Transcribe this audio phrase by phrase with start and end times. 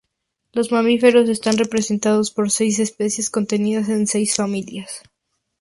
[0.53, 5.03] Los mamíferos están representados por seis especies contenidas en seis familias.